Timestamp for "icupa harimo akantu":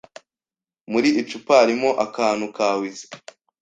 1.21-2.45